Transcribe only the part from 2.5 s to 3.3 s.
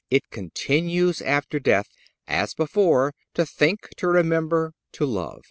before,